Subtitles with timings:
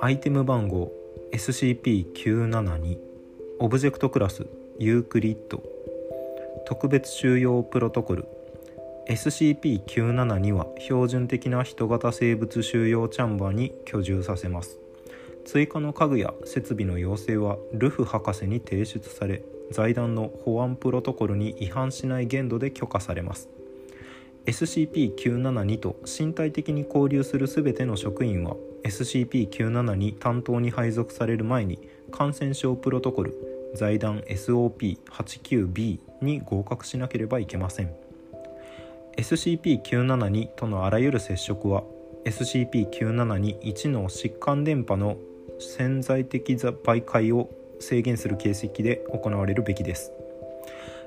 [0.00, 0.92] アイテム番号
[1.32, 2.98] SCP-972
[3.58, 4.46] オブジェクトクラス
[4.78, 5.62] ユークリッド
[6.66, 8.26] 特別収容プロトコル
[9.08, 14.80] SCP-972 は標準的な人型生物収容チャンバーに居住させます。
[15.44, 23.55] 追加の家具や設備の要請はルフ博士に提出され財団の保安プロトコルに違反しない限度で許可されます。
[24.46, 33.34] SCP-972 と身体的に交流する全ての職員は SCP-972 担当に配属される前に感染症プロトコル
[33.74, 37.94] 財団 SOP89B に合格しなければいけません。
[39.16, 41.84] SCP-972 とのあらゆる接触は
[42.24, 45.16] SCP-971 の疾患電波の
[45.58, 47.50] 潜在的媒介を
[47.80, 50.12] 制限する形式で行われるべきです。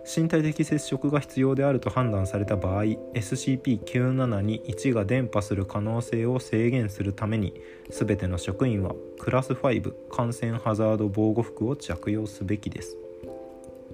[0.06, 7.54] 身体的接触が必要であると判断された場合 SCP-971 が伝播する可能性を制限するために
[7.90, 12.98] 全ての職員はクラス5感染ハザード防護服を着用すべきです。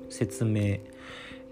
[0.09, 0.79] 説明。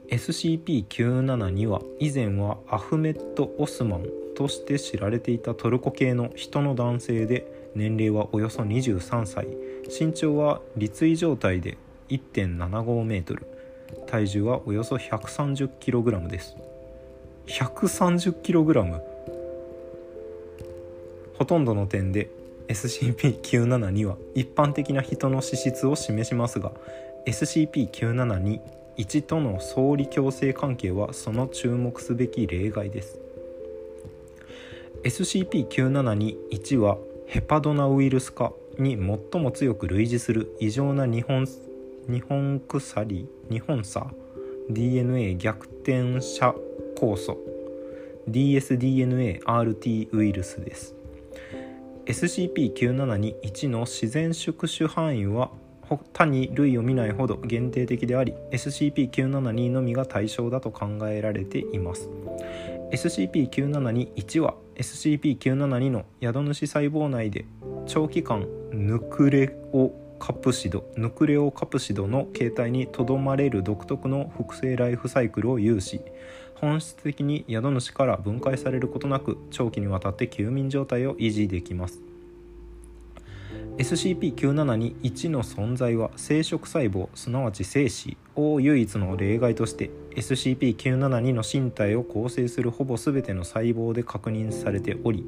[0.10, 4.06] SCP-972 は以前はアフメット・オスマン
[4.36, 9.48] として知られていたトルコ系の人の男性で年齢はおよそ23歳。
[9.88, 11.78] 身長は立位状態で
[12.10, 13.48] 1.75メートル。
[14.08, 16.56] 体重はおよそ 130kg です。
[17.48, 19.02] 130kg
[21.38, 22.30] ほとんどの点で
[22.68, 26.72] SCP-972 は一般的な人の資質を示しますが
[27.28, 33.20] SCP-972-1 との相理共生関係はその注目すべき例外です。
[35.04, 41.46] SCP-972-1 はヘパドナウイルス化に最も強く類似する異常な日本
[42.08, 44.08] 日本鎖日本差
[44.72, 46.56] DNA 逆転者
[47.00, 47.38] 酵素
[48.28, 50.96] dsDNA-RT ウイルスです。
[52.08, 55.52] SCP-9721 の自然宿主範囲は
[55.84, 62.10] 他に類を見ないほど限定的であり SCP-972 のみが対象だと考えられています。
[62.92, 67.46] SCP-972-1 は SCP-972 の宿主細胞内で
[67.86, 76.00] 長期間ヌクレオカプシドヌクレオカプシドの形態にとどまれる独特の複製ライフサイクルを有し
[76.56, 82.00] 本質的に宿主から分解されることなく長期にわたって休眠状態を維持できます。
[83.78, 95.26] SCP-972-1 の存在は生殖細胞すなわち精子を唯一の例外として SCP-972 の身体を構成するほぼ全ての細胞で確認されており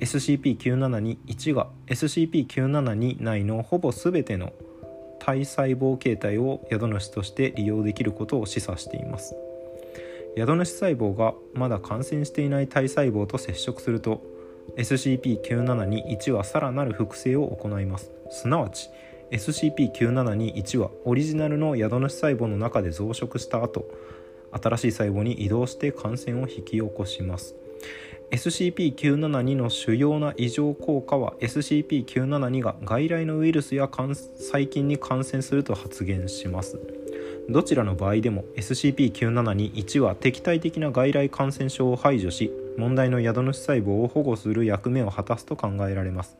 [0.00, 4.52] SCP-972-1 が SCP-972 内のほぼ全ての
[5.18, 9.36] 体細胞形態を宿主として利用できることを示唆しています。
[10.36, 14.22] 宿主細胞がまだ感染していない体細胞と接触すると
[14.76, 18.10] SCP-972-1 はさらなる複製を行います。
[18.30, 18.88] すなわち
[19.30, 23.86] SCP-972-1 はオリジナルの宿主細胞の中で増殖した後
[24.52, 27.54] 新しい細胞に移動して感染を引き起こします。
[28.30, 36.78] SCP-972 の主要な異常効果は SCP-972 が外来のウイルスや細菌に感染すると発言します。
[37.48, 46.36] どちらの場合でも SCP-972-1 は敵対的な外来感染症を排除し問題の宿主細胞を保護する役目を果たすと考えられます。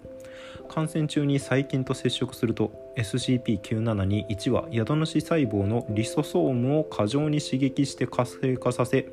[0.69, 9.09] 感染中に細菌と接触すると SCP-972-1 は宿主細胞のリソソームを過剰に刺激して活性化させ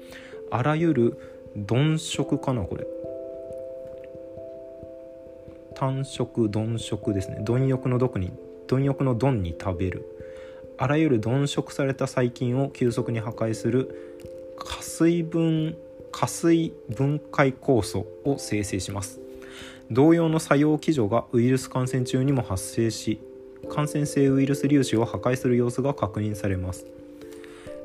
[0.52, 2.86] あらゆる鈍食かなこれ。
[5.76, 7.40] 単食鈍食ですね。
[7.44, 8.32] 貪欲の毒に
[8.68, 10.06] 貪欲の鈍に食べる。
[10.78, 14.18] あらゆる鈍食された細菌を急速に破壊する
[14.58, 15.76] 加水分
[16.12, 19.20] 加水分解酵素を生成します。
[19.92, 23.22] 同様の作用基準がウイルス感染中にも発生し
[23.70, 26.86] 感染性ウイルス粒子を破壊する様子が確認されます。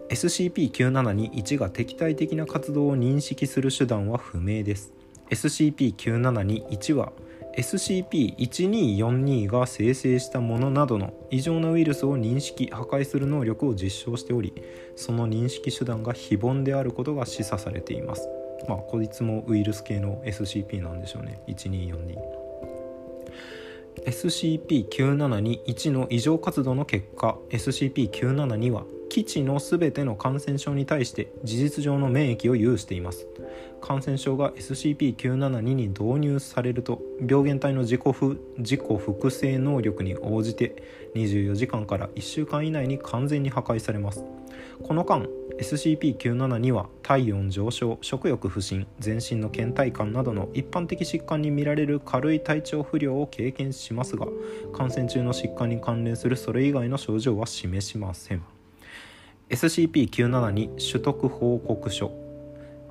[0.09, 4.93] SCP-972-1 が敵対的な活動を認識する手段は不明です。
[5.31, 7.13] SCP-972-1 は
[7.57, 14.55] SCP-1242 が生成したものなどの異常なウイルスを認識破壊する能力を実証しており
[14.97, 18.29] その認識手段が非凡であることが示唆されています。
[18.69, 21.43] まあこいつもウイルス系の SCP なんでしょうね。
[21.49, 22.43] 1242
[24.07, 33.27] SCP-972-1 の異常活動の結果 SCP-972 は基地の全ての感染症に対して事実上の免疫を有しています。
[33.83, 38.01] 感染症が SCP-972 に導入されると病原体の自己
[38.57, 40.83] 自己複製能力に応じて
[41.15, 44.25] 24時間から1週間以内に完全に破壊されます。
[44.83, 45.27] この間
[45.63, 54.27] SCP-97 には体温上昇食欲不振全身の倦怠感などの一般的疾患に見られる軽い体調不良を経験しますが
[54.77, 58.43] 感染中の疾患に関連するそれ以外の症状は示しません。
[59.51, 62.11] SCP-97 に取得報告書。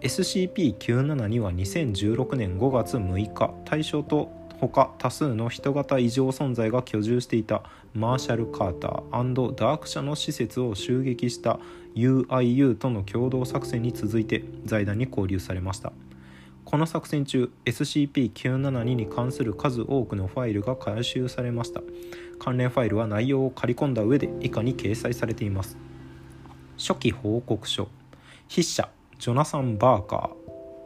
[0.02, 4.32] SCP-97 には2016年5月6日対象と
[4.68, 7.64] 他多数の人型異常存在が居住していた
[7.94, 11.60] マーシャル・カーターダーク社の施設を襲撃した
[11.96, 15.92] UIU との共同作戦に続いて財団に交流されました。
[16.64, 21.82] この作戦中 SCP-972 に関する数多くのファイルが回収されました。
[22.40, 25.76] 関連ファイルは内容を刈り込んだ上で以下に掲載されています。
[26.78, 27.90] 初期報告書。
[28.48, 30.30] 筆者ジョナサン・バーカ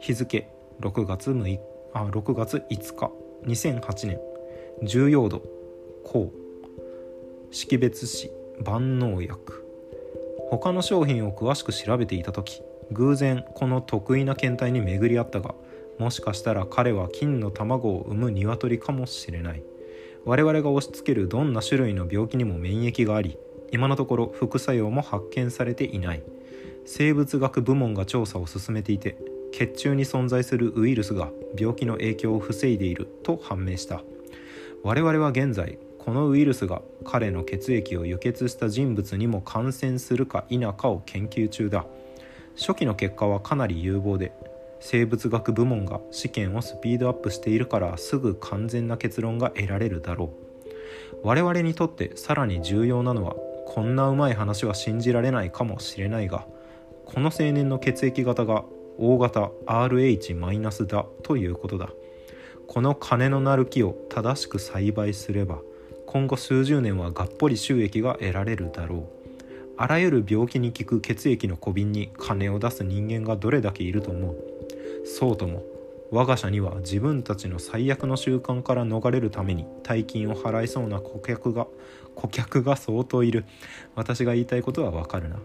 [0.00, 0.48] 日付
[0.80, 1.58] 6月 ,6
[1.94, 3.25] あ6月5日。
[3.46, 4.20] 2008年
[4.82, 5.42] 重要度
[6.04, 6.32] 項
[7.52, 8.30] 識別子
[8.64, 9.64] 万能薬。
[10.50, 12.60] 他の商品を詳しく調べていた時
[12.92, 15.54] 偶然この得意な検体に巡り合ったが
[15.98, 19.62] もしかしたら彼は金の卵を産む鶏かもしれない。
[20.24, 23.38] 我々が押し付けるどんな種類の病気にも免疫があり
[23.70, 26.22] 今のところ副作用も発見されていない。
[26.84, 29.18] 生物学部門が調査を進めていて
[29.56, 34.02] 血中に存在するウイルスが病気の影響を防いでいると判明した。
[34.82, 41.86] 我々は現在このウイルスが彼の血液を輸血した人物にも感染するか否かを研究中だ。
[42.54, 44.32] 初期の結果はかなり有望で
[44.80, 50.34] 生物学部門が試験をスピードアップしているからすぐ完全な結論が得られるだろ
[51.14, 51.26] う。
[51.26, 53.34] 我々にとってさらに重要なのは
[53.66, 56.46] こんなうまい話は信じられないかもしれないが
[57.06, 58.66] この青年の血液型が
[58.98, 61.90] 大型 RH- だということだ。
[62.66, 65.60] この金のなる木を正しく栽培すれば
[66.06, 69.04] 今後数十年はがっぽり収益が得られるだろう。
[69.78, 74.36] あらゆる病気に効く血液の小瓶に金を出す人間がどれだけいると思う。
[75.04, 75.62] そうとも
[76.10, 81.66] 我が社には自分たちの最悪の習慣から逃れるために大金を払いそうな顧客が
[82.14, 83.44] 顧客が相当いる。
[83.94, 85.36] 私が言いたいことはわかるな。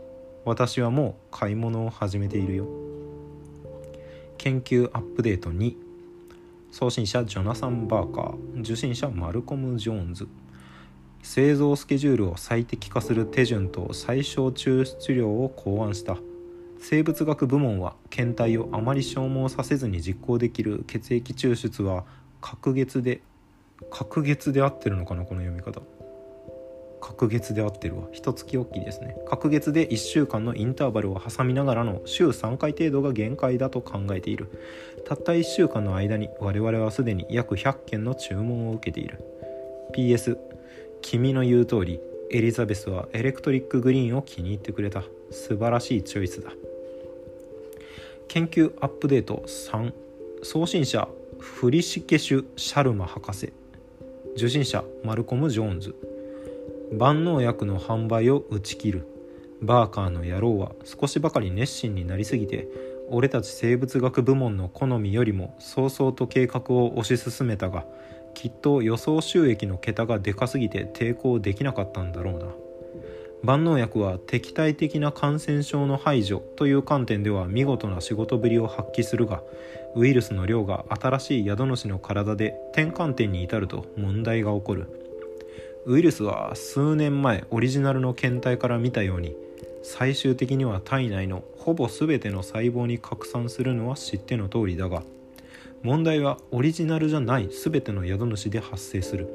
[0.45, 2.67] 私はもう買い物を始めているよ。
[4.37, 5.75] 研究アップデート2
[6.71, 8.59] 送信者ジョナサン・バーカー。
[8.61, 10.27] 受信者マルコム・ジョーンズ。
[11.21, 16.17] 製造スケジュールを最適化する手順と最小抽出量を考案した。
[16.79, 22.05] 生物学部門は検体をあまり消耗させずに実行できる血液抽出は
[22.41, 23.21] 隔月で
[23.91, 25.25] 隔月で合ってるのかな？
[25.25, 25.81] この読み方。
[27.07, 28.03] 隔月で合ってるわ。
[28.11, 29.15] 一月おきですね。
[29.29, 34.49] 隔月で1週間のインターバルを挟みながらの週3回程度が限界だと考えている。
[35.05, 39.23] たった1週間の間に我々はすでに約100件の注文を受けている。
[39.95, 40.37] PS
[41.01, 45.03] 君の言う通りエリザベスはエレクトリックグリーンを気に入ってくれた。
[45.31, 46.51] 素晴らしいチョイスだ。
[48.27, 49.93] 研究アップデート3
[50.43, 51.07] 送信者
[51.39, 53.53] フリシケシュ・シャルマ博士。
[54.35, 55.95] 受信者マルコム・ジョーンズ。
[56.91, 59.07] 万能薬の販売を打ち切る。
[59.61, 62.67] バーカーの野郎は少しばかり熱心になりすぎて
[63.09, 67.85] 俺たち生物学部門の好みよりも早々と計画を推し進めたが
[68.35, 72.45] きっと予想収益の桁がでかすぎて抵抗できなかったんだろうな。
[73.43, 79.43] 万能薬は敵対的な感染症の排除という観点では見事な仕事ぶりを発揮するが
[79.95, 85.06] ウイルスの量が新しい宿主の体で転換点に至ると問題が起こる。
[85.87, 89.35] ウイルスは数年前オリジナルの検体から見たように
[89.83, 95.01] 最終的には体内のほぼ全ての細胞に拡散するのは知っての通りだが
[95.83, 99.29] 問題はオリジナルじゃない全ての宿主で発生する。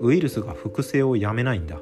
[0.00, 1.80] ウイルスが複製をやめないんだ。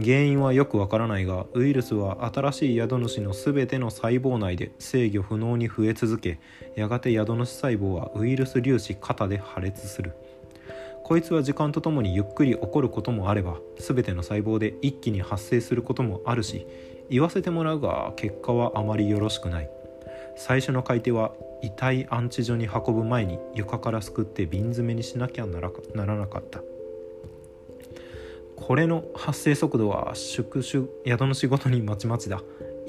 [0.00, 6.38] 原因はよくわからないがウイルスは新しい宿主の全ての細胞内で制御不能に増え続け
[6.76, 10.12] やがて宿主細胞はウイルス粒子肩で破裂する。
[11.10, 16.68] こいつは時間とともにゆっくり起こることもあれば全ての細胞で一気に発生することもあるし
[17.10, 19.70] 言わせてもらうが結果はあまりよろしくない。
[20.36, 25.72] 最初の買い手は遺体安置所に運ぶ前に床からすくって瓶詰めにしなきゃなら
[26.14, 26.60] なかった。
[28.54, 32.40] これの発生速度は宿主宿主ごとにまちまちだ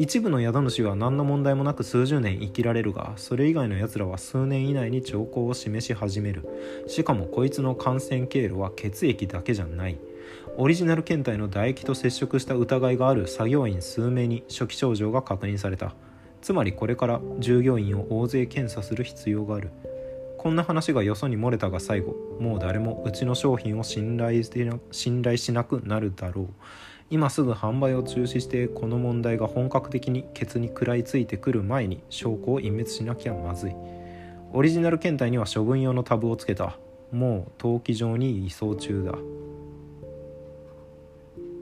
[0.01, 6.43] 一部の宿主は何の問題もなく数十年生きられるがそれ以外のやつらは数年以内に兆候を示し始める。
[6.88, 10.00] しかもこいつの感染経路は血液だけじゃない。
[10.58, 15.93] オリジナル検体の唾液と接触した疑いがある作業員数名に初期症状が確認された。
[16.41, 19.70] つまりこれから従業員を大勢検査する必要がある。
[20.39, 24.41] こんな話がよそに漏れたが最後もう誰もうちの商品を信頼
[24.89, 26.48] 信頼しなくなるだろう。
[27.12, 33.74] 今すぐ販売を中止してこの問題が本格的にケツに食らいついてくる前に証拠を隠滅しなきゃまずい。
[34.53, 36.77] オリジナル検体には処分用のタブをつけた。
[37.12, 39.18] もう登記上に移送中だ。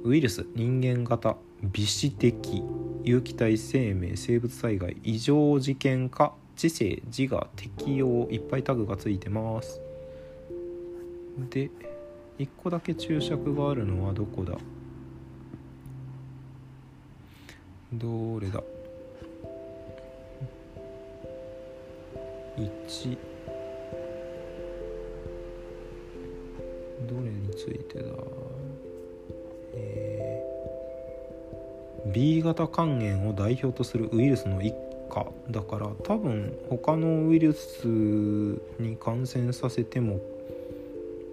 [0.03, 2.63] ウイルス人間型微視的
[3.03, 9.82] 有機体生命生物災害異常事件化知性自我適用いっぱいタグがついてます。
[11.50, 11.72] で
[12.38, 14.56] 1個だけ注釈があるのはどこだ？
[17.93, 18.63] どれだ
[22.58, 23.17] ？1
[27.08, 28.10] どれについてだ？
[29.74, 34.75] えー、B 型肝炎を代表とするウイルスの一
[35.10, 40.19] かだから多分他のウイルスに感染させても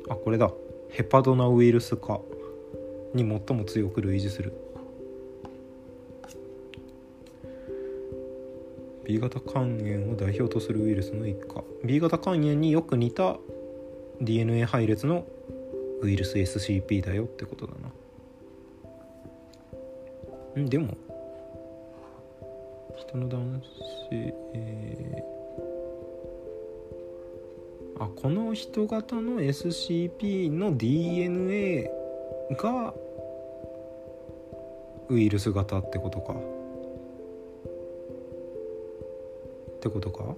[0.08, 0.50] あこれだ。
[0.88, 2.20] ヘパドナウイルス化
[3.12, 4.54] に最も強く類似する。
[9.06, 11.62] B 型肝炎を代表とするウイルスの一家。
[11.84, 13.36] B 型肝炎によく似た
[14.20, 15.24] DNA 配列の
[16.02, 17.74] ウイルス SCP だよってことだ
[20.56, 20.60] な。
[20.60, 20.66] ん？
[20.68, 20.96] でも
[22.96, 23.62] 人の男
[24.10, 31.88] 性、えー、あこの人型の SCP の DNA
[32.60, 32.92] が
[35.08, 36.55] ウイルス型ってことか。
[39.86, 40.34] ってことか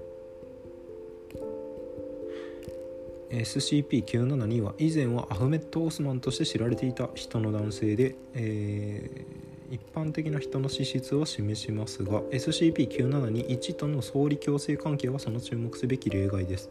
[3.30, 16.70] ？SCP-972 は以前はアフメット・オスマンとして知られていた人の男性で、えー一般的な人の資質を示しますが SCP-971 との相理共生関係はその注目すべき例外です。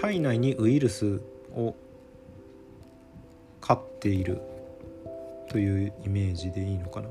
[0.00, 1.20] 体内にウイルス
[1.54, 1.74] を
[3.60, 4.40] 飼っている
[5.50, 7.08] というイメージでいいのかな？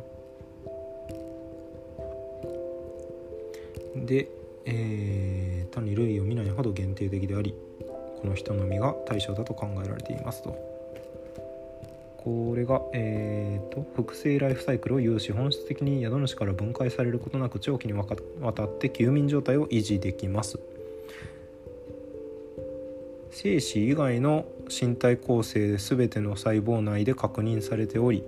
[4.06, 4.28] で、
[4.66, 7.54] えー、単に類を見ないほど限定的であり
[8.22, 10.74] この人のみが対象だと考えられていますと。
[12.18, 20.58] これが、えーと、複製ライフサイクルを有し本質的に宿主から分解されることなく長期にわたって休眠状態を維持できます
[23.34, 28.24] 精子以外の身体構成全ての細胞内で確認されており、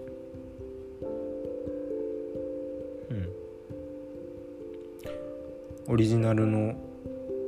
[5.96, 6.76] オリジナルの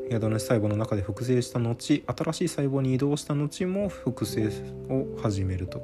[0.10, 2.02] 宿主細胞の中で複製した後新
[2.34, 4.48] しい細胞に移動した後も複製
[4.88, 5.82] を始めると。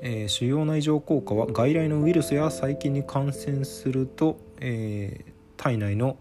[0.00, 6.16] えー、主要な異常効果は外来のウイルスや細菌に感染すると、えー、体内の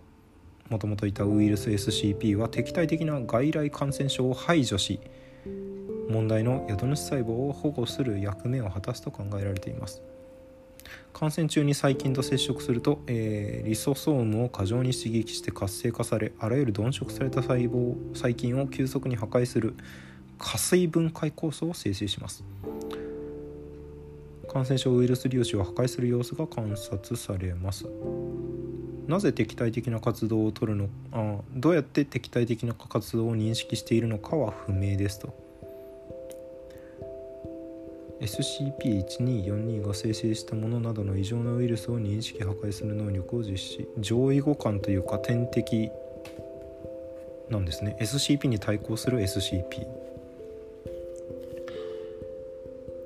[0.69, 4.99] もともといたウイルス SCP は敵対的な外来感染症を排除し
[6.07, 10.03] 問題の宿主細胞を保護する役目を果たすと考えられています
[11.13, 19.75] 感染中に細菌と接触すると、えー、リソソームを過剰に刺激して活性化されあらゆる鈍色された細胞細菌を急速に破壊する
[20.39, 22.43] 加水分解酵素を生成します。
[24.51, 27.85] 感染症ウイルス粒子を破壊する様子が観察されます。
[29.07, 30.89] なぜ敵対的な活動を取るの？
[31.11, 35.50] あどうやって敵対的な活動を認識しているのかは不明ですと。
[38.21, 43.87] SCP-1242 が生成したものなどの異常なウイルスを認識破壊する能力を実施。
[43.97, 45.89] 上位互換というか点滴
[47.49, 47.97] なんですね。
[47.99, 49.87] SCP に対抗する SCP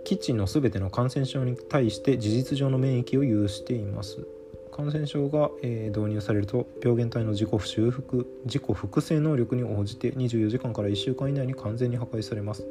[0.04, 4.28] 基地の全ての感染症に対して事実上の免疫を有しています。
[4.72, 12.68] 感染症が、えー、導入されると病原体の自己修復自己複製能力に応じて24時間から1週間以内に完全に破壊されます、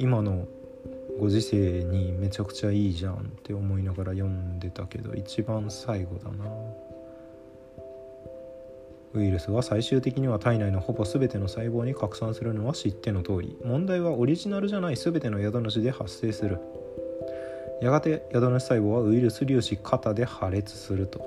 [0.00, 0.46] 今の
[1.18, 6.44] ご時世にめちゃくちゃいいじゃんって思いながら読んでたけど一番最後だな。
[9.14, 16.60] ウイルスは最終的には体内のほぼ全ての細胞に拡散するのは知っての通り問題はオリジナルじゃない全ての宿主で発生する。
[17.82, 21.26] やがて宿主細胞はウイルス粒子肩で破裂すると。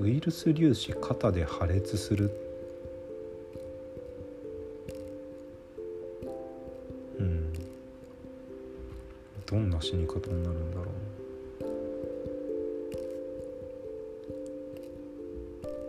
[0.00, 2.47] ウイルス粒子肩で破裂するうん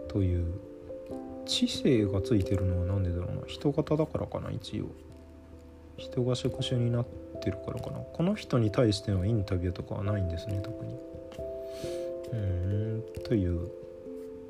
[0.09, 0.45] という
[1.45, 3.41] 知性がついてるのは何でだろうな。
[3.47, 4.85] 人型だからかな一応。
[5.97, 7.05] 人が触手になっ
[7.41, 7.99] てるからかな。
[7.99, 10.93] この人に対してのインタビューとかはないんですね特に。
[12.31, 13.69] うーんという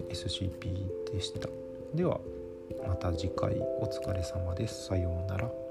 [0.09, 1.47] SCP でした。
[1.93, 2.19] では
[2.87, 4.85] また次回お疲れ様です。
[4.85, 5.68] さようなら。